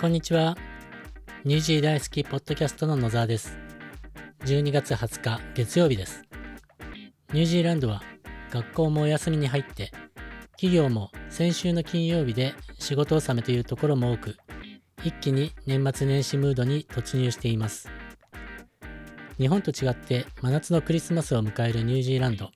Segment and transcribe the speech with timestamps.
[0.00, 0.56] こんにちは。
[1.42, 3.58] ニュージー大好きポッドキャストの野沢です。
[4.44, 6.22] 12月20日月曜日です。
[7.32, 8.00] ニュージーランドは
[8.52, 9.90] 学校もお休みに入って、
[10.52, 14.36] 企業も先週の金曜日で仕事納めというところも多く、
[15.02, 17.90] 一気に年末年始ムードに突入しています。
[19.36, 22.52] 日本と違って真夏のクリスマスを迎えるニュージーランド。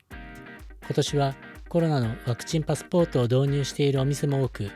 [0.85, 1.35] 今年は
[1.69, 4.71] コロナのワクチンパスポートを導入しているお店も多く、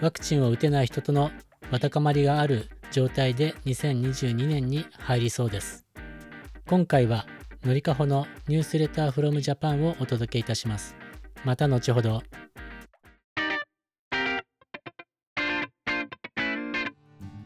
[0.00, 1.32] ワクチンを打てない人との
[1.70, 5.86] わだかまりがある状態で2022年に入りそうです。
[6.66, 7.26] 今回は
[7.64, 10.94] のりかほのニュースレターフロムジャパンをお届けいたします。
[11.44, 12.22] また後ほど。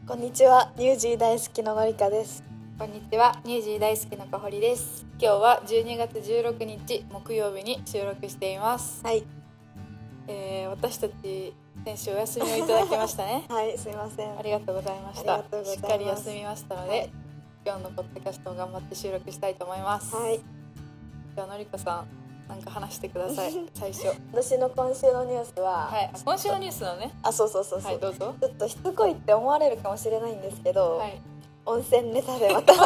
[0.05, 2.43] こんにちは、ニュージー大好きののりかです。
[2.77, 5.05] こんにちは、ニュージー大好きのかほりです。
[5.21, 9.03] 今日は12月16日木曜日に収録しています。
[9.03, 9.23] はい、
[10.27, 11.53] えー、私たち
[11.85, 13.45] 先週お休みをいただきましたね。
[13.49, 14.37] はい、すいません。
[14.37, 15.37] ありがとうございました。
[15.63, 17.09] しっかり休みましたので、はい
[17.65, 20.15] 今日のポッドキャストを頑張って収録したいと思います。
[20.15, 20.39] はい、
[21.35, 22.07] じゃあのりこさん、
[22.47, 23.53] なんか話してください。
[23.75, 24.07] 最初。
[24.31, 27.11] 私の今週のニュースは、はい、今週のニュースなのね。
[27.21, 28.33] あ、そうそうそうそう、はい、どうぞ。
[28.39, 31.21] ちょっとしつこいって思われるかもしれないんですけど、はい。
[31.65, 32.73] 温泉ネタでまた。
[32.73, 32.77] い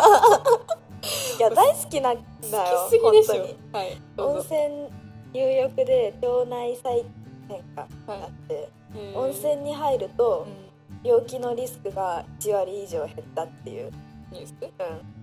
[1.39, 2.15] や、大好きなん
[2.51, 2.79] だよ。
[2.85, 3.57] 好き本当に。
[3.71, 4.01] はい。
[4.17, 4.89] 温泉
[5.33, 7.05] 入浴で腸内細
[7.47, 8.82] 変化になって、えー
[9.15, 10.47] 温泉に入ると
[11.03, 13.93] う病気のリスクが1割以上減ったっていう、ん、
[14.31, 14.55] ニュース？
[14.61, 14.71] う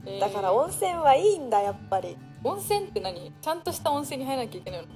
[0.06, 0.16] えー。
[0.16, 2.16] ん、だから温泉はいいんだやっぱり。
[2.42, 3.32] 温泉って何？
[3.40, 4.86] ちゃんとした温泉に入らなきゃいけないの？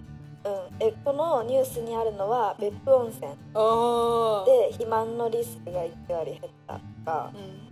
[0.44, 3.32] うん、えこのニュースにあるのは別府温泉。
[3.54, 7.64] あで肥満のリスクが1割減ったとかうん。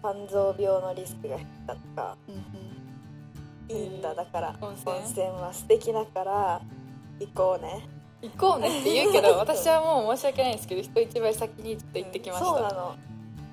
[0.00, 2.16] 肝臓病のリスクが減ったとか。
[2.28, 3.76] うん。
[3.76, 4.14] いいんだ。
[4.14, 4.96] だから温泉？
[4.96, 6.62] 温泉は素敵だから
[7.20, 7.86] 行こうね
[8.22, 12.96] 行こうねって言うけど私はもう申し訳ないんですけど人一倍先にちょっと行ってきました、そうなの。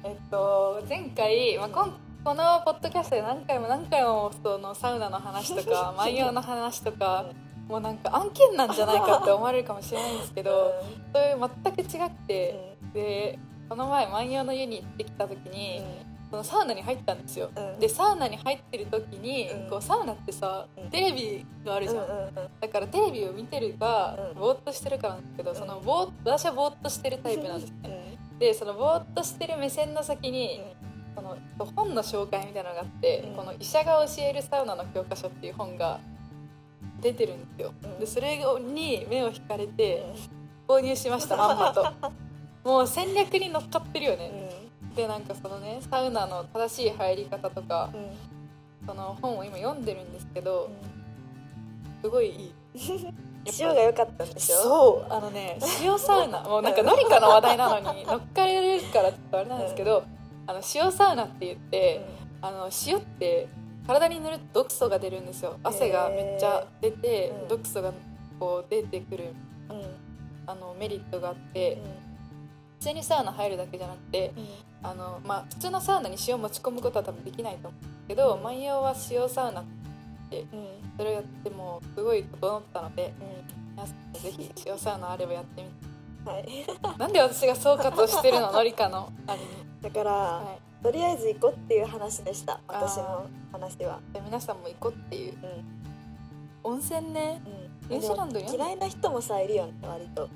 [0.04, 7.28] えっと前回、まあ、こんこのポッドキャストで何回も何回もそのサウナの話とか 万葉の話とか
[7.68, 10.74] もうなんか案件なんじゃないかって思われるかもしれないんですけど
[11.14, 13.40] そういう全く違くてで
[13.70, 15.84] この前万葉の家に行ってきた時に、
[16.36, 17.80] そのサウナに入ったんですよ、うん。
[17.80, 19.70] でサウナに入ってる時に、うん。
[19.70, 20.90] こうサウナってさうん。
[20.90, 24.40] テレビがあるじゃん、だからテレビを見てるか、うん。
[24.40, 25.56] ぼーっとしてるかなんですけど、うん。
[25.56, 30.62] そのぼー私はぼーっとしてるタイプなんですね、でそのぼーっとしてる目線の先に、
[31.16, 31.38] その
[31.74, 33.36] 本の紹介みたいなのがあって、うん。
[33.36, 36.02] この医者が教えるサウナの教科書っていう本が
[37.00, 38.00] 出てるんですよ、うん。
[38.00, 40.06] でそれに目を引かれて
[40.68, 41.86] 購入しましたまんまと。
[42.66, 44.45] もう戦略に乗っかってるよね、
[44.96, 48.00] でなんかそのねサウナの正しい入り方とかうん。
[48.02, 48.10] うん
[48.88, 50.70] その本を今読んでるんですけど
[52.04, 52.54] すごいいい。
[53.60, 54.56] 塩が良かったんでしょ？
[54.58, 60.04] そうあのね塩サウナもうなんかノリカの話題なのに 乗っかれるからちょっとあれなんですけど、
[60.46, 62.06] あの塩サウナって言って、
[62.44, 63.48] あの塩って
[63.88, 65.58] 体に塗ると毒素が出るんですよ。
[65.64, 67.48] 汗がめっちゃ出て、うん。
[67.48, 67.92] 毒素が
[68.40, 69.34] こう出てくる
[69.70, 69.78] うん。
[69.78, 69.86] うん
[70.48, 71.82] あのメリットがあって、
[72.80, 74.32] 普通にサウナ入るだけじゃなくて
[74.90, 79.68] あの、まあ、普通のサウナに塩持ち込むことは多分できないと思うけど、うん万葉は塩サウナうん。
[80.98, 83.14] それをやってもうすごい整ったので
[83.76, 86.46] 皆さんもぜひ塩サウナあればやってみてはい。
[86.98, 88.52] なんで私が総括をしてるの？
[88.52, 89.12] のりかの。
[89.28, 89.46] あれに、
[89.82, 94.00] だから、はい、とりあえず行こうっていう話でした私の話は。
[94.12, 95.34] で皆さんも行こうっていう。
[96.64, 96.72] うん。
[96.74, 97.42] 温泉ね。
[97.46, 97.50] う
[97.86, 97.96] ん。
[97.96, 100.28] ニュージーランド嫌いな人もさいるよね割と。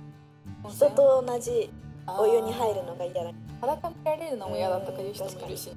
[0.70, 1.72] 人と同じ
[2.08, 3.32] お湯に入るのが嫌だ
[3.62, 5.70] 裸見られるのも嫌だとかいう人もいるし。
[5.70, 5.76] う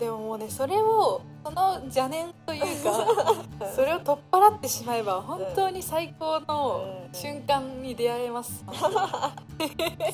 [0.00, 3.70] でももうねそれをその邪念というかん。
[3.72, 7.14] それを取っ払ってしまえば本当に最高のうん。
[7.14, 8.64] 瞬間に出会えます、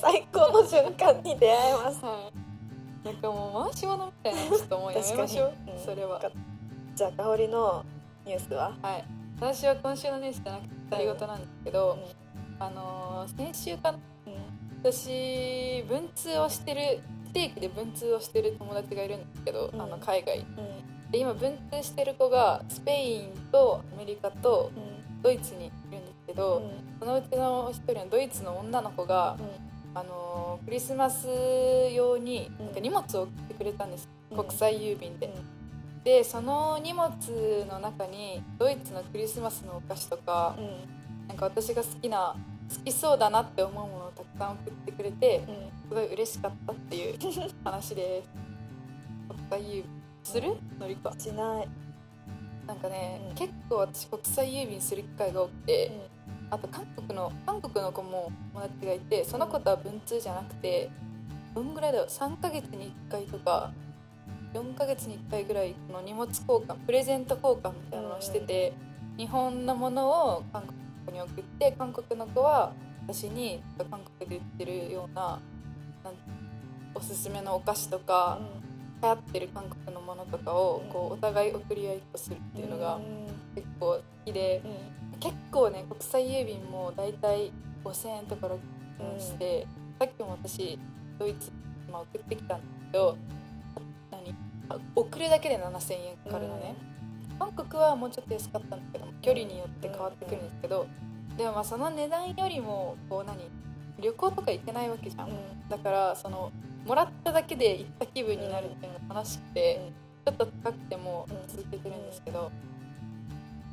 [0.01, 2.05] 最高の瞬間に出会えます。
[2.05, 2.31] は
[3.05, 3.07] い。
[3.07, 5.55] なんかもう回し物みたいなのちょっともうやめましょう。
[5.69, 5.79] うん。
[5.79, 6.21] それは。
[6.97, 7.85] じゃあ香りの
[8.27, 8.73] ニュースは？
[8.83, 9.05] はい。
[9.41, 11.99] 私は今週のニュースじゃなくて独り言なんですけど、
[12.59, 13.99] あのー先週かな
[14.83, 19.81] 私文通をしてる不定期で文通をしてる友達がいるんですけど、うん。
[19.81, 21.11] あの海外うん。
[21.11, 24.71] で今文通してる子がスペインとアメリカと
[25.23, 26.71] ドイツにいるんですけど、
[27.01, 29.37] そのうちの一人のドイツの女の子が、
[29.95, 31.27] あのークリスマス
[31.95, 34.37] 用になんか荷物を送ってくれたんです、うん。
[34.37, 35.31] 国際郵便で、う
[36.01, 36.03] ん。
[36.05, 37.11] でその荷物
[37.71, 40.57] の中にドイツのクリスマスのお菓子とか、
[41.27, 42.37] なんか私が好きな
[42.75, 45.43] 好きそうだなって思うものをたくさん送ってくれて
[45.89, 47.19] すごい嬉しかったっていう
[47.65, 48.29] 話です。
[49.29, 49.85] 国際郵便
[50.23, 50.57] する？
[50.79, 51.69] のりかしない。
[52.67, 53.35] なんかね、うん。
[53.35, 55.91] 結構私国際郵便する機会が多くて、
[56.51, 60.91] あと韓国の韓国の子も友達がいてその子とは文通じゃなくて
[61.55, 63.73] どんぐらいだろう？3ヶ月に1回とか
[64.55, 68.73] 4ヶ月に1回ぐらいの荷物交換プレゼント交換みたいなのをしてて、
[69.17, 70.78] 日本のものを韓国
[71.09, 72.73] の子に送って韓国の子は
[73.07, 75.39] 私に韓国で売ってるような
[76.95, 78.39] おすすめのお菓子とか、
[79.03, 82.99] 流行ってる韓国のものとかをこうお互い送り合いっこするっていうのが
[83.55, 84.63] 結構好きで。
[85.21, 87.51] 結構ね国際郵便もだいたい
[87.83, 89.67] 5,000円とか6,000円して、
[89.99, 90.79] さっきも私
[91.19, 91.51] ドイツ
[91.89, 93.17] 今送ってきたんだけど
[94.13, 94.33] 何？
[94.69, 96.77] あ送るだけで7,000円かかるのね、
[97.39, 100.87] 韓国はもうちょっと安かったんだけど距離によって変わってくるんですけど、
[101.37, 103.39] でもまあその値段よりもこう何
[104.01, 105.31] 旅行とか行けないわけじゃん、
[105.69, 106.53] だからその
[106.87, 109.93] もらっただけで行った気分になるっていうのが楽しくて、
[110.25, 112.51] ちょっと高くても続けてるんですけど、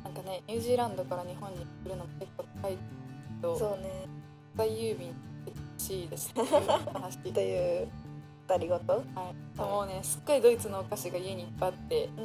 [0.04, 2.78] なんかねニュージーランドから日本に来るのも結構高いけ
[3.42, 4.06] どそうね。
[4.56, 6.30] 国際郵便って欲しいです。
[6.30, 6.46] っていう
[6.92, 7.18] 話。
[7.32, 7.88] という
[8.48, 8.92] 二人ごと。
[8.92, 12.24] はい、もうねすっごいドイツのお菓子が家にいっぱいあってうん。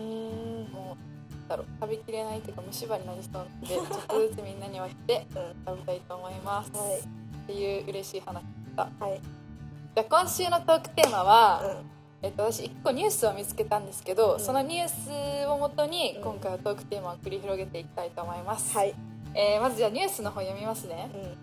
[0.71, 1.10] もう
[1.51, 1.65] だろう。
[1.81, 5.27] 食べきれないっていうか虫歯になりそうなので ちょっとずつみんなに分けて
[5.65, 7.00] 食べたいと思います、はい。
[7.00, 7.03] っ
[7.48, 8.89] ていう嬉しい話でした。
[9.00, 9.19] はい。
[9.19, 11.92] じゃあ今週のトークテーマは、うん。
[12.24, 14.39] えっと、私1個ニュースを見つけたんですけど、うん。
[14.39, 16.24] そのニュースをもとにうん。
[16.24, 18.94] 今回はトークテーマを繰り広げていきたいと思います、はい。
[19.33, 21.38] えーまずじゃあニュースの方読みますね、うん。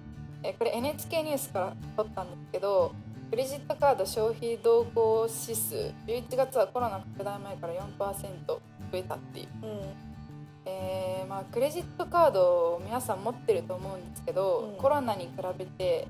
[0.46, 2.92] えーこれ NHK ニュースから取ったんですけど
[3.30, 8.58] クレジットカード消費動向指数11月はコロナ拡大前から4%
[8.90, 9.80] 増えたっていう、うん。
[10.66, 14.76] えーまあ、クレジットカードを皆さん持ってると思うんですけど、うん。
[14.76, 16.06] コロナに比べて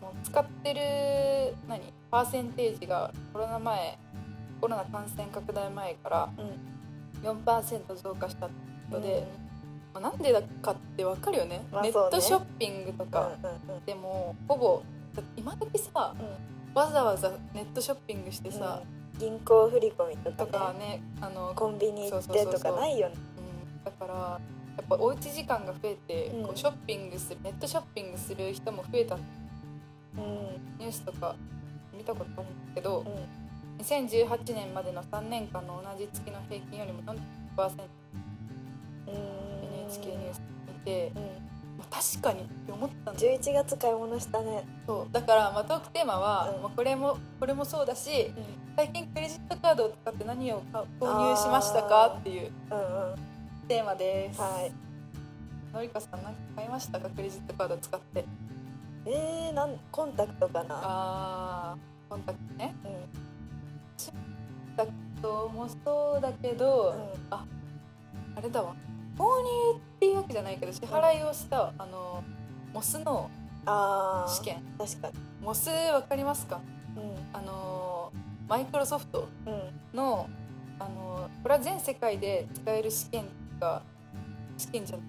[0.00, 1.80] もう使ってる何？
[2.10, 3.98] パーセンテージがコロナ前
[4.60, 7.28] コロナ感染拡大前からうん。
[7.28, 8.48] 4%増加した
[8.90, 9.24] ので、
[9.94, 11.92] まあなんでだかってわかるよね,、まあね。
[11.92, 13.30] ネットショッピングとうんか、
[13.68, 13.84] うんうん。
[13.84, 14.82] でもほぼ
[15.36, 16.14] 今時さ
[16.74, 23.14] わざわざネットショッピングしてさ、うん銀行振り込みととかかねねあのコンビニ行ってとかないよね。
[23.38, 24.40] うん、だから
[24.76, 26.42] やっぱおうち時間が増えて、うん。
[26.46, 29.14] こうショッピングするネットショッピングする人も増えた。
[29.14, 29.20] うん。
[30.78, 31.36] ニュースとか
[31.96, 33.84] 見たことあるんですけど、うん。
[33.84, 37.16] 2018年までの3年間の同じ月の平均よりも40%
[39.06, 39.14] うん。
[39.84, 41.22] NHK ニュース見て、うん。
[41.22, 41.51] まあ
[41.92, 42.40] 確かに。
[42.40, 44.64] って思ったんだよ11月買い物したね。
[44.86, 45.12] そう。
[45.12, 46.62] だから、まあ、トークテーマは、うん。
[46.62, 48.32] まあ、これもこれもそうだし
[48.74, 52.82] 最近クレジットカードを使って何を買購入しましたかっていううんう
[53.14, 53.18] ん。
[53.68, 54.40] テーマです。
[54.40, 54.72] はい。
[55.74, 57.10] のりかさん何か買いましたか？
[57.10, 58.24] クレジットカード使って。
[59.04, 60.80] えー、なんコンタクトかな。
[60.82, 62.74] あーコンタクトね。
[62.84, 62.92] うん。
[62.92, 62.98] コ
[64.12, 67.34] ンタクトもそうだけど、うん。
[67.34, 67.44] あ
[68.34, 68.74] あれだわ
[69.18, 72.22] 購入っていうわけじゃないけど支払いをした、あの
[72.72, 73.30] モスの
[73.66, 74.62] ああ試験。
[74.78, 75.14] 確かに。
[75.42, 76.60] モスわかりますか？
[76.96, 77.14] うん。
[77.32, 78.12] あの
[78.48, 79.96] マイクロソフトうん。
[79.96, 80.28] の
[80.78, 83.24] あのこれは全世界で使える試験
[83.60, 83.82] が
[84.58, 85.06] 試験じゃない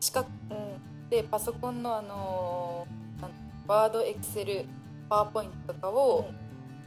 [0.00, 0.28] 資格。
[0.50, 1.08] うん。
[1.08, 2.86] でパソコンのあの
[3.66, 4.66] ワードエクセル
[5.08, 6.28] パワーポイントとかを、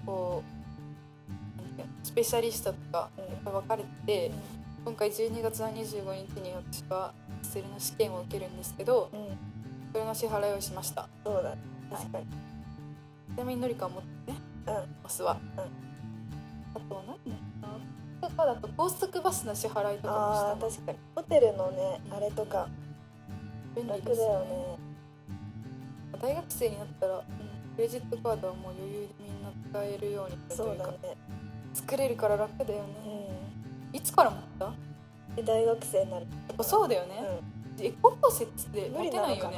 [0.05, 3.09] こうスペシャリストとか
[3.43, 4.31] 分かれてて、
[4.87, 9.27] 今回12月の25日に私はセルの試験を受けるんですけどうん、うん、
[9.91, 11.09] それの支払いをしました。
[11.25, 11.57] そうだ。
[11.91, 12.25] 確かに、
[13.35, 14.73] ちなみにのりかは持ってねうん。
[15.03, 15.59] バスは、うん。
[15.59, 20.97] あと何だとかだと高速バスの支払いとかああもした確かに。
[21.15, 22.69] ホテルのねあれとか。
[23.75, 24.77] 便利楽ですだよね。
[26.21, 27.23] 大学生になったら、
[27.75, 31.17] クレジットカードはもう余裕でみんな使えるようになるというかそうだね。
[31.73, 33.46] 作れるから楽だようね、ん
[33.93, 34.73] いつから持った？
[35.43, 36.27] 大学生になる。
[36.61, 37.41] そうだよね、
[37.79, 39.57] え高校生って持てないよね。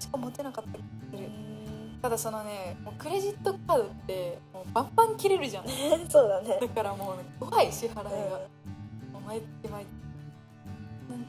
[0.00, 1.98] しかも持てなかったりする、うん。
[2.02, 5.64] ただそのねもうクレジットカードってもうバンバン切れるじゃん。
[6.10, 6.58] そうだね。
[6.60, 8.10] だからもう、ね、怖い支払いが、
[9.18, 9.24] うん。
[9.26, 9.88] 毎月毎月。
[11.10, 11.26] うん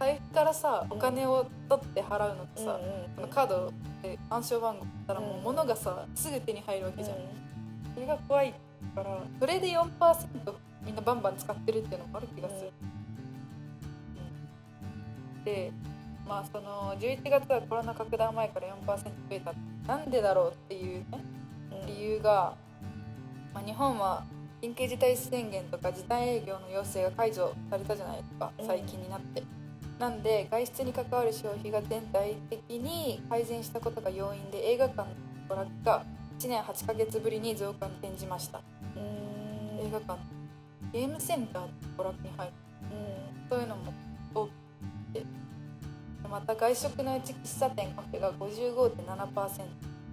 [0.00, 2.80] 財布からさお金を取って払うのってさ、
[3.14, 3.70] そのカード
[4.02, 7.18] で暗証番号だったらもう物がさすぐ手に入るわけじゃん、
[7.94, 8.54] それが怖い
[8.94, 9.90] からそれで4%
[10.84, 12.72] みんなバンバン使ってるっていうのもある気がする、
[15.36, 15.44] うん。
[15.44, 15.72] で
[16.26, 19.52] まあその11月はコロナ拡大前から4%増えた。
[19.86, 21.24] なんでだろうっていうね
[21.86, 22.54] 理由が、
[23.52, 24.24] まあ、日本は
[24.62, 28.52] 緊急事態宣言とか時短営業の要請が解除されたじゃないですか。
[28.58, 28.66] うん。
[28.66, 29.42] 最近になって、
[29.98, 35.14] なんで外出に関わる消費が全体的に改善したことが要因で映画館の
[35.48, 36.04] 娯楽が
[36.38, 38.60] 1年8ヶ月ぶりに増加に転じました。
[38.96, 39.86] うん。
[39.86, 40.18] 映画館
[40.92, 42.52] ゲームセンターの娯楽に入る
[43.48, 43.92] そういうのも
[44.34, 44.50] 多く
[45.12, 45.24] て
[46.28, 49.64] また外食のうち喫茶店カフェが55.7%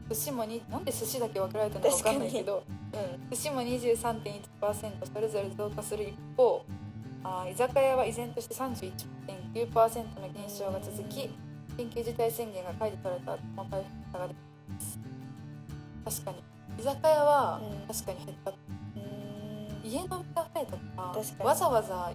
[0.10, 6.66] 寿司もになんで寿司だけ分けられてるのか分かんないけどうん寿司も23.1%それぞれ増加する一方
[7.24, 11.30] あー居酒屋は依然として31.9%の減少が続き
[11.78, 15.00] 緊急事態宣言が解除された後も回復が出ています。
[16.22, 16.38] 確かに。
[16.80, 17.88] 居酒屋はうん。
[17.88, 18.52] 確かに減った、
[19.88, 22.12] 家飲みカフェとかわざわざ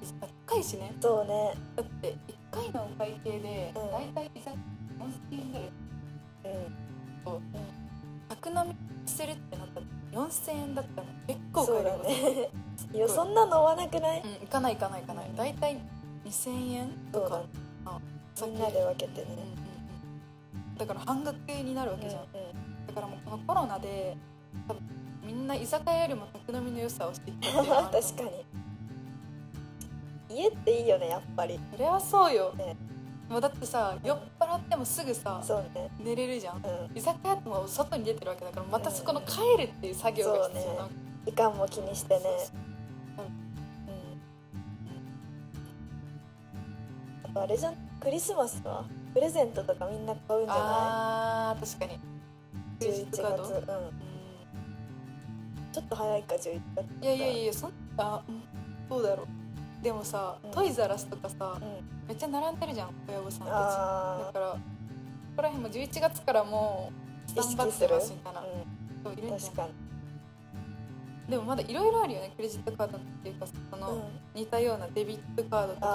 [0.47, 0.93] 高いしね。
[1.00, 1.55] そうね。
[1.76, 3.91] だって1回のお会計でうん。
[3.93, 5.71] 大体居酒屋4000円ぐらい。
[6.45, 7.43] うん。
[8.29, 8.76] 宅飲み
[9.09, 9.87] するってなったら
[10.26, 12.09] 4000円だったら結構かかります。
[12.09, 12.50] ね。
[12.95, 14.21] いやそんなのはなくない？
[14.21, 15.31] うん、行かない行かない行かない。
[15.37, 15.79] 大体
[16.25, 17.43] 2000円とか。
[18.35, 19.26] そんなで分けてね。
[19.29, 20.76] うんうんうん。
[20.79, 22.29] だから半額になるわけじゃん、うん
[22.87, 24.17] だからもうこのコロナで
[24.69, 25.01] 多分み
[25.42, 28.44] んな居酒屋よりも宅飲みの良さを知って 確かに。
[30.30, 31.61] 家っていいよねやっぱり。
[31.72, 32.76] それはそうよ、ね。
[33.28, 35.90] もうだってさ酔っ払ってもすぐさそうね。
[35.99, 36.56] 寝れるじゃん。
[36.56, 36.58] う
[36.92, 36.96] ん。
[36.96, 40.88] 居酒屋ってもう外に出てるわけだからまたそこの帰るっていう作業が必要なわ
[41.25, 41.30] け。
[41.30, 42.20] 時間も気にしてね。
[42.20, 42.52] そうそ
[43.22, 43.28] うう。
[43.28, 43.32] ん。
[47.25, 47.75] あとあれじゃん。
[48.00, 48.84] クリスマスは
[49.14, 51.90] プレゼントとかみんな買うんじゃあー確かに。
[51.90, 51.99] ない
[52.80, 53.52] 11月。
[53.68, 54.12] うん
[55.73, 58.43] ちょっと早いか11月いやいやいやそんあうん
[58.88, 59.26] どうだろう。
[59.83, 60.50] でもさ、うん。
[60.50, 62.09] トイザらスとかさうん。
[62.09, 63.49] めっちゃ並んでるじゃん親御さんたち。
[63.49, 64.59] だあからこ
[65.37, 66.93] こら辺も11月からも
[67.26, 68.41] うスタンバってますみたいな。
[68.41, 68.45] あ
[69.02, 69.50] 人いるんじ
[71.29, 74.02] でもまだいろいろあるよねクレジットカードっていうかその、うん。
[74.35, 75.91] 似たようなデビットカードとかさ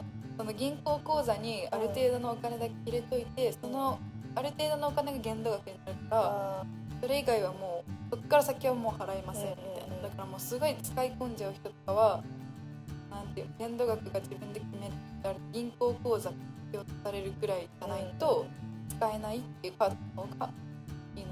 [0.00, 0.02] あ
[0.36, 3.98] その銀行口座にある程度のお金だけ入れといて、その
[4.34, 6.64] ある程度のお金が限度額になるーからあ
[7.00, 9.96] それ以外はもうそっから先はもう払いませんみたいな。
[10.02, 12.22] だからもうすごい使い込んじゃう人とかは
[13.10, 14.90] なんていう限度額が自分で決め
[15.22, 16.40] られ銀行口座必
[16.72, 18.46] 要とされるくらいじゃないと
[18.88, 20.50] 使えないっていうカードの方が
[21.16, 21.30] いいの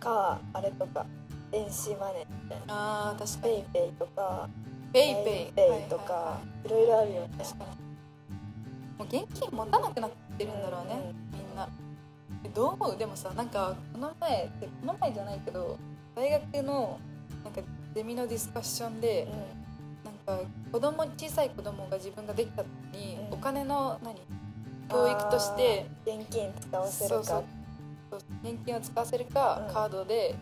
[0.00, 1.06] かあれとか
[1.50, 3.10] 電子マネーみたいな。
[3.10, 3.64] あー確かに。
[3.72, 4.48] ペイペイとか
[4.92, 5.52] ペイペイ。
[5.54, 7.30] ペイとかいろいろあるよね。
[7.38, 7.88] 確かに。
[8.98, 11.68] もう現金持たなくなってるんだろうね、みんな。
[11.68, 11.87] え
[12.54, 12.74] どう？
[12.74, 15.78] 思うでもさなんかこの前でこの前じゃないけど
[16.14, 16.98] 大学の
[17.44, 17.60] なんか
[17.94, 19.28] ゼミのディスカッションで
[20.04, 22.68] なんか子供小さい子供が自分ができた時
[22.98, 23.34] に、うん。
[23.34, 24.14] お金の何？
[24.90, 27.16] 教育として現金使わせるか。
[27.16, 27.44] そうそう
[28.42, 29.74] 現金を使わせるか、うん。
[29.74, 30.34] カードで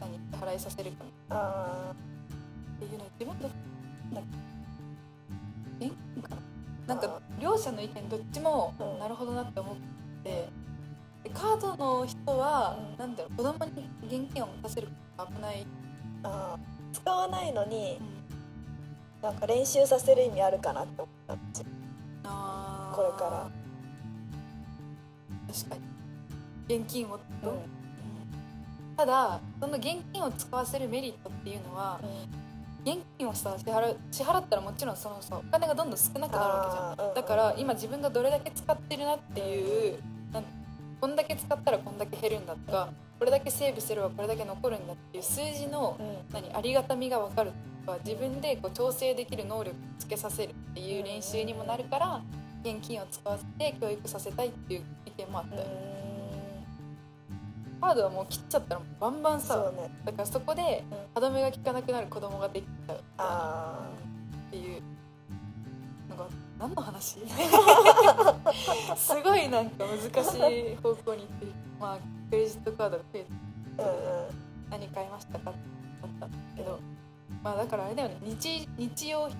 [0.00, 0.40] 何？
[0.40, 1.04] 払いさせるか。
[1.30, 1.92] あ
[2.76, 3.48] っていうの自分ど
[4.14, 4.30] なんか
[5.80, 6.28] 現金か
[6.86, 6.94] な？
[6.94, 8.98] なんか両者の意見どっちもうん。
[8.98, 9.76] なるほどなって思っ
[10.22, 10.48] てで
[11.34, 15.64] カードの人は、うんなんだろう子供に現金を持たせるから危ない、ー
[16.22, 18.00] あー使わないのに
[19.22, 21.64] なんか練習させる意味あるかなって思った私
[22.24, 22.96] あー。
[22.96, 23.50] これから。
[25.52, 25.76] 確か
[26.68, 26.76] に。
[26.78, 27.48] 現金をと、うん。
[27.50, 27.58] うん
[28.96, 32.00] ただその現金を使わせるメリットっていうのは
[32.84, 37.14] 現金をさ支払う支払ったらもちろんそのさお金がどんどん少なくなるわけじゃん。
[37.14, 40.02] だから今自分がどれだけ使ってるなっていう
[41.00, 42.88] こんだけ使ったらこんだけ減るんだとか
[43.18, 46.32] これだけセーブすればこれだけ残るんだっていう数字のうん。
[46.32, 47.52] 何ありがたみが分かる
[47.86, 52.22] とか自分でこう調整できる能力をつけさせるっていう練習にもなるから
[52.62, 55.56] 現金を使わせて教育させたいっていう意見もあった。
[55.56, 59.90] よ、うカードはもう切っちゃったらバンバンさね。
[60.04, 61.22] だからそこでうん。
[61.22, 63.00] 歯止めが効かなくなる子供ができちゃう
[66.58, 67.18] 何の話？
[68.96, 71.98] すごいなんか難しい方向に行ってるまあ
[72.30, 74.00] クレジットカードが増えてーうんうん。
[74.70, 75.60] 何買いましたかって
[76.02, 76.80] なったんだけど
[77.42, 79.38] まあだからあれだよね日日用品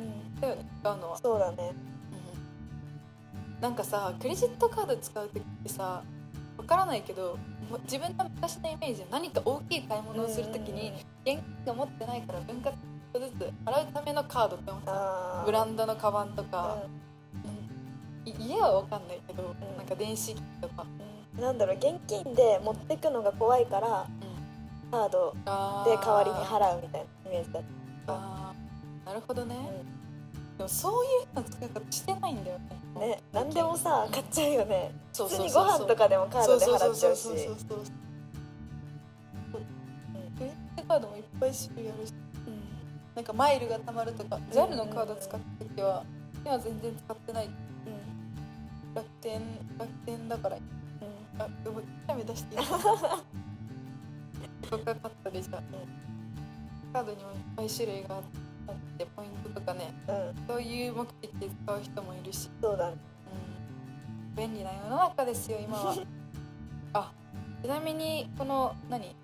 [0.00, 1.72] うんだよね使うのは、そうだね。
[3.60, 6.02] なんかさクレジットカード使う時ってさ
[6.58, 7.38] わからないけど
[7.70, 10.92] も自分の昔のイメージで何か大きい買い物をする時に
[11.24, 12.76] 現金が持ってないから分割
[13.12, 15.46] ちょっとずつ払うためのカードって思ってたあー。
[15.46, 16.78] ブランドのカバンとか、
[18.24, 19.46] い家は分かんないけど、ん。
[19.76, 24.06] なんか電子機器とか、うんなんだろう現金で持ってくのが怖いから
[24.90, 27.62] カードあで代わりに払うみたいなイメージだっ
[28.08, 29.06] あー。
[29.06, 29.56] なるほどね、
[30.54, 32.64] うでもそういうの使い方してないんだよね。
[32.94, 34.92] たね何でもさ買っちゃうよね。
[35.14, 37.28] 普通にご飯とかでもカードで払っちゃうし。
[37.28, 37.76] クレジット
[40.88, 42.12] カードもいっぱい種類あるし
[43.14, 46.04] なんかマイルがたまるとか JAL のカード使った時は
[46.44, 47.48] 今全然使ってない。
[48.94, 49.40] 楽天
[49.78, 50.56] 楽天だから。
[51.38, 51.80] あでも
[52.24, 52.60] 出していい？
[54.68, 55.62] とか買ったりじゃ
[56.92, 58.22] カードにもいっぱい種類があっ
[58.98, 59.92] てポイントとかかね。
[60.08, 60.34] うん。
[60.46, 62.96] そういう目的で使う人もいるし、そうだね。
[64.28, 65.96] うん、便利な世の中ですよ今は。
[66.94, 67.10] あ
[67.62, 69.14] ちなみにこの何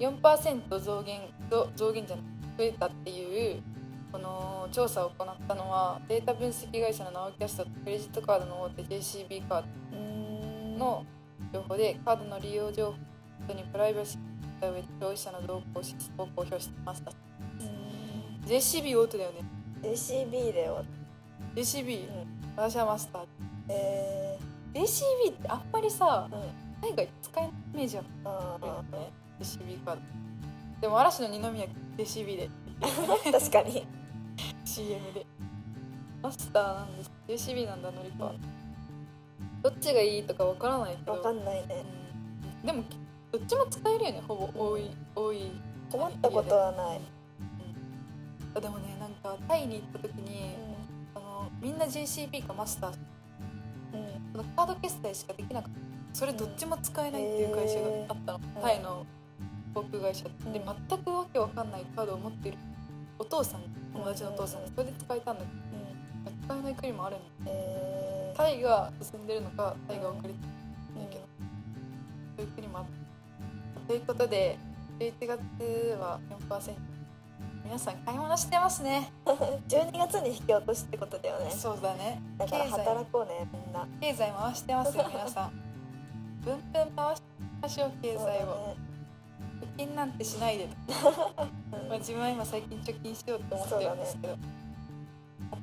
[0.00, 1.20] ？4%増減
[1.50, 2.24] 増増減じゃない
[2.58, 3.62] 増えたっていう
[4.10, 11.06] この調査を行ったのはデータ分析会社のナオキャストとクレジットカードの大手 JCB カードの
[11.52, 12.94] 情報でカードの利用情
[13.46, 15.80] 報にプライバシーを上で消費者の動向
[16.22, 17.12] を公表してました。
[18.46, 19.44] JCB 大手だよね。
[19.82, 20.84] JCB だよ
[21.54, 22.26] JCB、うん。
[22.56, 23.22] 私はマスター。
[23.68, 24.38] え
[24.74, 26.42] JCB ってあんまりさー、うん。
[26.80, 30.00] 海外使えないイメージあるあよね JCB カード。
[30.80, 31.66] でも嵐の二宮
[31.98, 33.86] JCB でー 確かに。
[34.64, 35.26] CM で。
[36.22, 37.10] マスターなんです。
[37.26, 38.32] JCB なんだのりか
[39.62, 41.12] どっちがいいとかわからないけど。
[41.12, 41.84] わかんないね。
[42.62, 42.66] うん。
[42.66, 42.84] でも
[43.32, 44.22] どっちも使えるよね。
[44.28, 45.50] ほぼ多い多い。
[45.90, 46.98] 困ったことはない。
[46.98, 48.56] うん。
[48.56, 50.54] あでもねなんかタイに行った時に
[51.16, 52.94] あのみんな JCB かマスター。
[53.94, 54.00] うん。
[54.00, 55.78] うんそのカード決済しかできなかった。
[56.12, 59.06] それどっちも使えないっていう会社があったの、タイの
[59.78, 60.52] 航空会社でうん。
[60.88, 62.58] 全くわけわかんないカードを持ってる
[63.18, 66.40] お父さん友達のお父さんうんそれで使えたんだけうん。
[66.40, 67.22] ど使えない国もあるの。
[67.46, 68.36] えー。
[68.36, 70.34] タイが進んでるのかタイが遅れてる。
[70.34, 71.04] ん。
[71.04, 71.24] だけど
[72.36, 72.84] そういう国もあっ
[73.74, 74.58] たということで
[74.98, 75.38] 11月
[76.00, 76.74] は4%
[77.64, 79.12] 皆さん買い物してますね。
[79.68, 81.50] 12月に引き落としってことだよね。
[81.50, 82.22] そうだね。
[82.38, 83.86] だから働こうねみんな。
[84.00, 85.52] 経済回してますよ皆さん。
[86.42, 87.22] 分分回し
[87.60, 88.74] ましょう経済を
[89.78, 90.68] 金なんてしないで、う
[91.86, 94.36] んまあ、自分は今最近貯金しようと思ってるんですけど、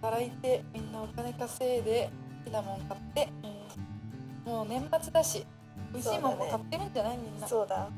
[0.01, 2.09] 働いてみんなお金稼いで
[2.45, 3.29] 好きなもん買って
[4.45, 5.45] もう年末だし
[5.91, 7.47] 美味しいもんも買ってるんじゃないみんな。
[7.47, 7.89] そうだ。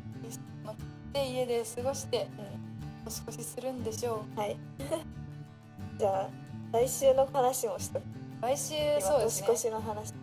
[1.14, 4.40] で家で過ごしてうん年越しするんでしょう。
[4.40, 4.58] はい。
[5.98, 6.30] じゃあ
[6.72, 8.04] 来週の話もしとく。
[8.42, 9.48] 来週今そうですね。
[9.48, 10.14] 年越しの話。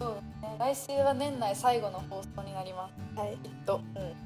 [0.00, 0.56] そうね。
[0.58, 3.18] 来週は年内最後の放送になります。
[3.18, 3.36] はい。
[3.36, 3.80] きっと。
[3.94, 4.25] うん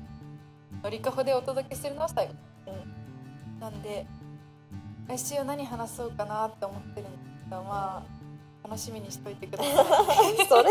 [0.91, 2.33] のりかほでお届けするのは最後。
[2.67, 4.07] うんなんで
[5.07, 8.03] 来週は何話そうかなって思ってるんですけどま
[8.65, 9.75] あ楽しみにしといてください。
[10.49, 10.71] それ？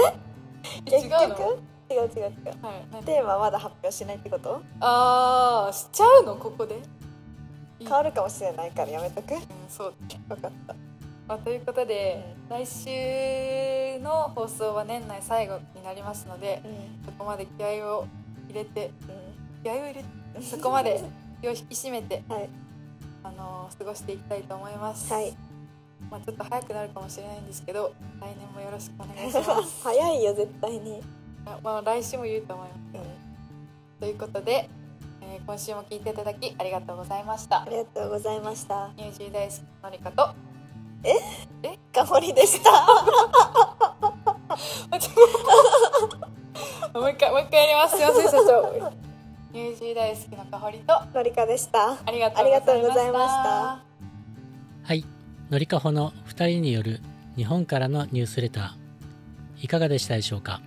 [0.86, 2.66] 結違う違う違う違う。
[2.66, 3.04] はい何？
[3.04, 4.62] テーマまだ発表しないってこと？
[4.82, 6.36] あーしちゃうの？
[6.36, 6.80] ここで？
[7.80, 9.34] 変わるかもしれないからやめとく？
[9.36, 9.94] うんそう。
[10.28, 10.76] 分かった。
[11.28, 17.06] まあ、ということで、来週の放送は年内最後になりますのでうん。
[17.06, 18.08] そこまで気合を
[18.48, 18.92] 入れてう
[19.64, 20.06] 気合を入れて
[20.42, 21.02] そこまで
[21.42, 22.50] 気を引き締めて、はい。
[23.24, 25.36] あの過ごしていきたいと思います、はい。
[26.10, 29.84] まあ、ちょっと早くなるかもしれないんですけど来年もよろしくお願いします。
[29.84, 31.02] 早いよ絶対に。
[31.46, 32.80] あまあ、来週も言うと思います。
[32.94, 34.00] うん。
[34.00, 34.70] ということで、
[35.22, 37.62] えー今週も聞いていただきありがとうございました。
[37.62, 38.90] ありがとうございました。
[38.98, 40.34] ニュージー大好きのりかと。
[41.94, 42.72] ガモリでした
[46.94, 47.98] もう一回もう一回やります。
[47.98, 49.09] すいません社長
[49.52, 51.94] ニュージー大好きのかほりとのりかでした。
[52.06, 53.84] ありがとありがとううございました。
[54.84, 55.04] はい、
[55.50, 57.02] のりかほの2人による
[57.36, 59.66] 日本からのニュースレター。
[59.66, 60.62] いかがでしたでしょうか？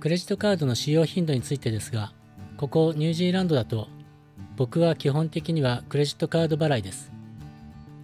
[0.00, 2.12] クレジットカードの使用頻度についてですが
[2.56, 3.86] ここニュージーランドだと
[4.56, 7.12] 僕は基本的にはクレジットカード払いです。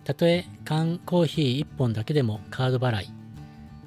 [0.04, 3.10] たとえ缶コーヒー1本だけでもカード払い。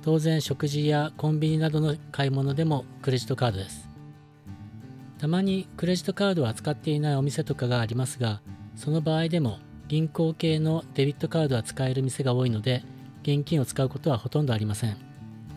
[0.03, 3.84] 当然食事やコンビニなどの買い物でもクレジットカードです
[5.19, 8.41] たまにクレジットカードを扱っていないお店とかがありますが
[8.75, 12.83] その場合でも銀行系のデビットカードは使える店が多いので
[13.21, 14.97] 現金を使うことはほとんどありません。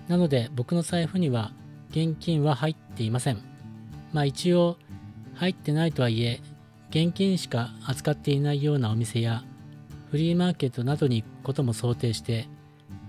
[0.09, 1.53] なので僕の財布には
[1.91, 3.43] 現金は入っていません。
[4.13, 4.77] まあ一応
[5.35, 6.41] 入ってないとはいえ
[6.91, 9.45] 現金しか扱っていないようなお店や
[10.11, 12.49] フリーマーケットなどに行くことも想定して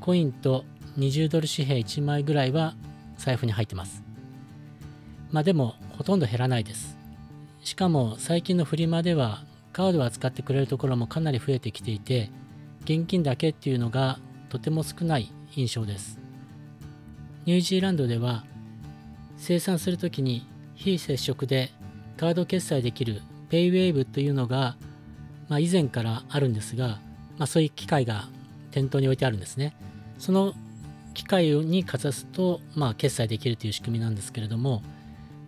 [0.01, 0.65] コインと
[0.97, 2.75] 20ドル紙幣1枚ぐらいは
[3.17, 4.03] 財布に入ってます。
[5.31, 6.97] まあでもほとんど減らないです。
[7.61, 12.31] しかも最近のフリマではカードを扱ってくれるところもかなり増えてきていて
[12.85, 16.17] 現金だけっていうのがとても少ない印象です。
[17.43, 18.45] ニュージーランドでは
[19.35, 21.69] 生産するときに非接触で
[22.15, 24.77] カード決済できる PayWave というのが、
[25.49, 27.01] まあ、以前からあるんですが、
[27.37, 28.29] まあ、そういう機械が
[28.71, 29.75] 店頭に置いてあるんですね。
[30.17, 30.53] その
[31.13, 34.81] 機械にかざすと、まあ、決済できるという仕組みなんですけれども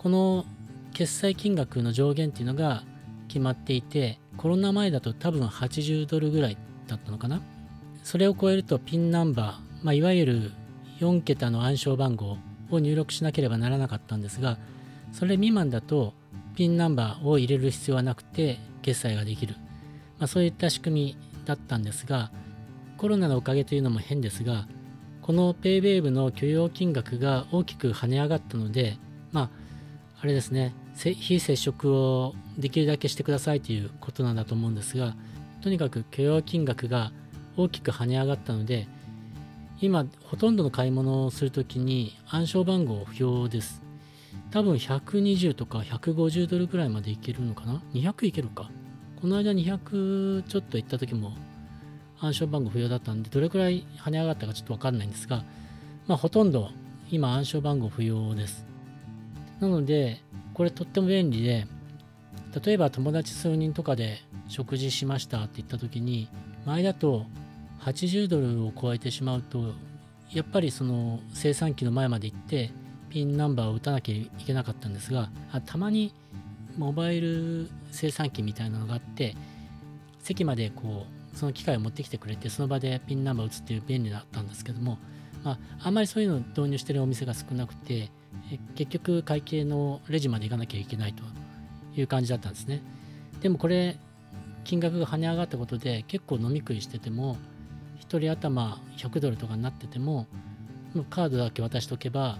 [0.01, 0.45] この
[0.93, 2.81] 決済金額の上限っていうのが
[3.27, 7.39] 決まっていてコロナ前だと多分80ドルぐらいだったのかな。
[8.01, 10.51] それを超えるとピンナンバー、まあ、いわゆる
[10.99, 12.39] 4桁の暗証番号
[12.71, 14.57] を入力しなければならなかったんですが
[15.11, 16.15] それ未満だと
[16.55, 19.53] ピンナンバーを入れる必要はなくて決済ができる、
[20.17, 22.31] まあ、そういった仕組みだったんですが
[22.97, 24.67] コロナのおかげというのも変ですが
[25.21, 28.97] この PayWave の許容金額が大きく跳ね上がったので
[29.31, 29.60] まあ
[30.21, 30.73] あれですね。
[30.95, 35.15] 非接触をできるだけしてくださいということなんだと思うんですが
[35.61, 37.11] とにかく許容金額が
[37.57, 38.87] 大きく跳ね上がったので
[39.79, 43.81] 今ほとんどの買い物をするときに暗証番号不要です。
[44.51, 48.69] 多分120とか150ドルくらいまでいけるのかな？200いけるか。
[49.19, 51.33] この間200ちょっと行った時も
[52.19, 55.43] 暗証番号不要だったんでどれくらい跳ね上がったかちょっとわかんないんですが
[56.05, 56.69] まあほとんど
[57.09, 58.70] 今暗証番号不要です。
[59.61, 60.19] なので
[60.53, 61.67] これとっても便利で
[62.65, 64.17] 例えば友達数人とかで
[64.49, 66.27] 食事しましたって言った時に
[66.65, 67.25] 前だと
[67.81, 69.73] 80ドルを超えてしまうと
[70.31, 72.71] やっぱりその生産機の前まで行って
[73.09, 75.29] ピンナンバーを打たなきゃいけなかったんですが
[75.65, 76.13] たまに
[76.77, 79.35] モバイル生産機みたいなのがあって
[80.19, 84.97] 席までこうその機械を持ってきてくれてその場でピンナンバーを打つっていう便利だったんですけども、
[85.43, 88.09] まあ、あんまりそういうのを導入してるお店が少なくて
[88.75, 91.23] 結局会計のレジまで行かなきゃいけないと
[91.95, 92.81] いう感じだったんですね。
[93.41, 93.97] でもこれ
[94.63, 97.37] 金額が跳ね上がったことで結構飲み食いしてても
[98.01, 100.27] 1人頭100ドルとかになってても
[101.09, 102.37] カードだけ渡しとけば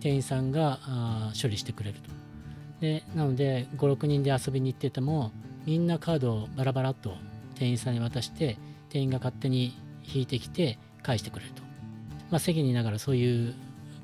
[0.00, 0.78] 店員さんが
[1.40, 2.10] 処理してくれると。
[2.80, 5.32] でなので56人で遊びに行ってても
[5.64, 7.14] みんなカードをバラバラと
[7.54, 8.58] 店員さんに渡して
[8.90, 11.62] 店員が勝手に引いてきて返してくれると、
[12.30, 13.54] まあ、席にいながらそういう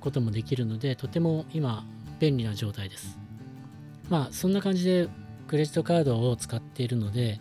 [0.03, 1.85] こともできるのでとても今
[2.19, 3.19] 便利な状態です。
[4.11, 5.09] まあそんな感じで
[5.47, 7.41] クレジットカードを使っているので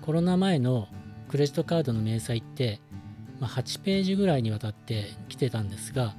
[0.00, 0.88] コロナ前の
[1.28, 2.80] クレジットカードの明細って、
[3.38, 6.14] まあ、8ページぐらいにわたって来てたんですが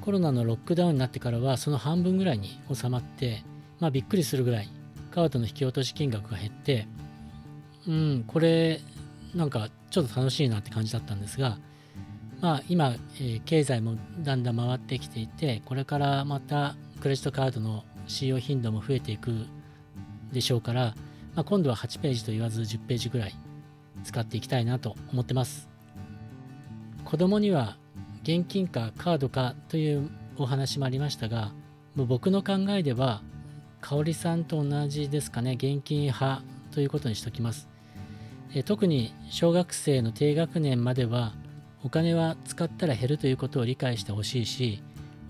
[0.00, 3.44] コロナのロックダウンになってからはその半分ぐらいに収まって、
[3.80, 4.68] まあ、びっくりするぐらい
[5.12, 6.88] カードの引き落とし金額が減って
[7.86, 8.80] うんこれ
[9.34, 11.58] なんかちょっと楽しいなって感じだったんですが
[12.44, 19.46] まあ今、え、経済もだんだん回ってきていてこれからまたクレジットカードの使用頻度も増えていく
[20.30, 20.94] でしょうから、
[21.34, 23.34] まあ、今度は8ページと言わず10ページぐらい
[24.02, 25.70] 使っていきたいなと思ってます。
[27.06, 27.78] 子供には
[28.24, 31.54] 現金かカードかというお話もありましたが
[31.94, 33.22] もう僕の考えでは
[33.80, 37.70] 香織さんと同じですかね現金派ということにしときます。
[38.54, 41.32] え特に小学生の低学年までは
[41.84, 44.82] お金は使ったら減るということを理解してほしいし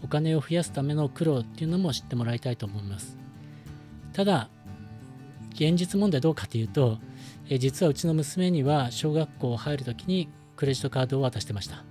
[0.02, 3.16] お金を増やすための苦労っていうのも知ってもらいたいと思います。
[4.12, 4.48] ただ
[5.54, 6.98] 現実問題どうかというと
[7.48, 11.84] え実はうちの娘には小学校入るときにクレジットカードを渡してました、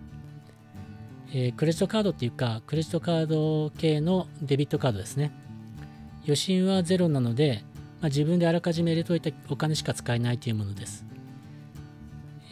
[1.33, 5.31] えー、クレジットカードっていうかクレジットカード系のデビットカードですね。
[6.23, 7.63] 余震はゼロなので、
[7.99, 11.05] まあ、自分であらかじめ入れといたお金しか使えないというものです、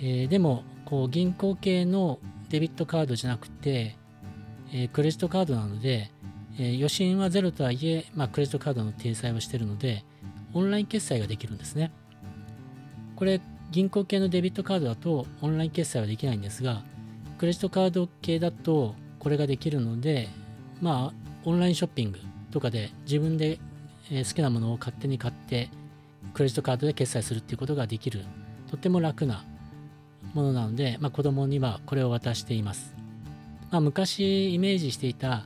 [0.02, 3.96] えー、でもこう銀行系のデビットカードじゃなくて、
[4.74, 6.12] えー、クレジットカードなので、
[6.60, 10.04] えー、余震はゼロとはいえ、まあ、クレジットカードの体裁をしているので
[10.54, 11.94] オンライン決済ができるんですね。
[13.16, 13.40] これ
[13.72, 16.84] 銀行系のデビットカードだとオンライン決済はできないんですが
[17.38, 20.28] クレジットカード系だとこれができるので
[20.82, 22.20] まあオンラインショッピング
[22.52, 23.60] とかで自分で
[24.10, 25.70] 好きなものを勝手に買って
[26.34, 28.26] クレジットカードで決済するっていうことができる。
[28.70, 29.46] とっても楽な
[30.34, 32.96] ものなので、まあ、子供にはこれを渡しています、
[33.70, 35.46] まあ、昔イメージしていた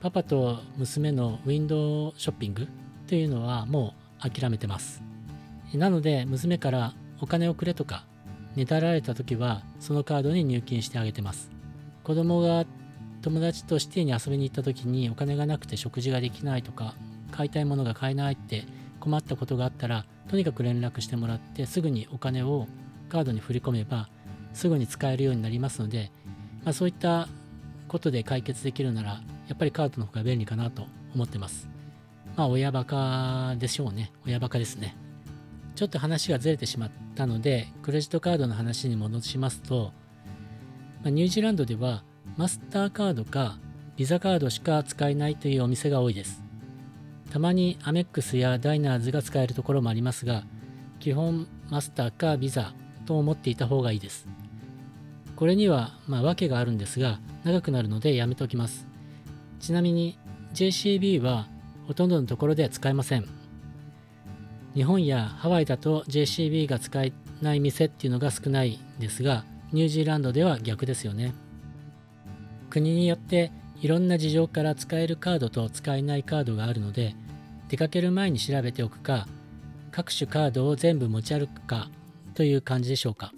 [0.00, 2.68] パパと娘のウィンドウショッピング
[3.06, 5.02] というのはもう諦めてます。
[5.72, 8.04] なので娘からお金をくれとか
[8.54, 11.50] ねだられた時はそのカードに入金してあげてます。
[12.02, 12.66] 子供が
[13.22, 16.94] 友達とシティに遊びに行った時にお金がなくて食事ができないとか
[17.30, 18.64] 買いたいものが買えないって
[19.00, 22.66] 困ったことがあったらとにかく連絡してもらってすぐにお金を
[23.08, 24.08] カードに振り込めば
[24.52, 26.10] すぐに使えるようになりますので、
[26.64, 27.28] まあ、そういった
[27.88, 31.68] ことで解決できるならやっぱりカードの方が便利かなと思ってます。
[32.36, 34.10] まあ親バカでしょうね。
[34.26, 34.96] 親バカですね。
[35.76, 39.92] ちょっと話がずれてしまったので、クレジットカードの話に戻しますと、
[41.02, 42.04] まあ、ニュージーランドでは
[42.36, 43.58] マスターカードか
[43.96, 46.42] ビザカードしか使えないというお店が多いです。
[47.30, 50.44] たまにアメックスやダイナーズが使えるところもありますが、
[51.00, 52.72] 基本マスターかビザ
[53.06, 54.26] と思っていた方がいいです。
[55.36, 58.86] これにはまあ訳があるんですが、長くなるのでやめておきます。
[59.60, 60.18] ちなみに
[60.54, 61.46] JCB は
[61.86, 63.44] ほとんどのところでは使えません。
[64.74, 71.32] 日本やハワイだと JCB が使えない店っていうのが少ないですがニュージーランドでは逆ですよね
[72.70, 77.14] 国によっていろんな事情から使えるカードと使えないカードがあるので
[77.68, 79.28] 出かける前に調べておくか
[79.92, 81.88] 各種カードを全部持ち歩くか
[82.34, 83.32] という感じでしょうか。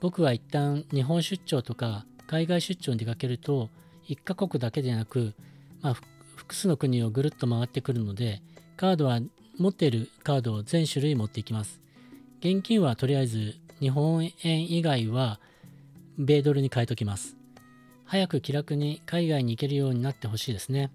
[0.00, 3.68] 僕は一旦日本出張とか海外出張に出かけると
[4.08, 5.34] 1カ国だけでなく、
[5.82, 5.96] まあ、
[6.36, 8.40] 複数の国をぐるっと回ってくるので
[8.76, 9.20] カードは
[9.58, 11.80] 持っているカードを全種類持っていきます。
[12.40, 15.38] 現金はとりあえず日本円以外は
[16.16, 17.36] 米ドルに変えときます。
[18.06, 20.90] 早く気楽に海外に行けるようになってほしいですね。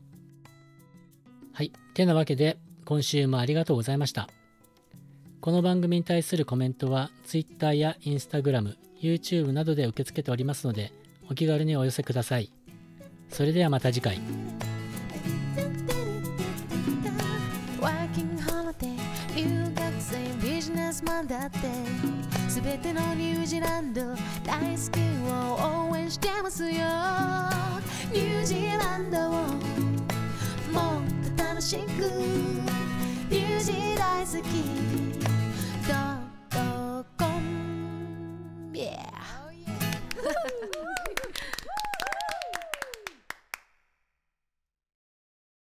[1.53, 1.71] はい。
[1.93, 4.27] てなわけで今週もありがとうございました。
[5.45, 10.91] この番組に対するコメントは Twitter や Instagram、YouTube などで受け付けておりますので
[11.29, 12.51] お気軽にお寄せください。
[13.29, 14.19] それではまた次回。
[21.27, 21.59] だって。
[22.47, 24.01] 全てのニュージーランド
[24.43, 24.99] 大好き
[25.31, 26.71] を応援してますよ。
[28.11, 29.31] ニュージーランドを
[30.73, 31.81] もっと楽しく。
[33.29, 35.24] ニュージー大好き。